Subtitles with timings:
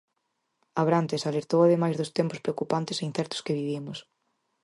[0.81, 3.97] Abrantes alertou ademais dos tempos preocupantes e incertos que vivimos.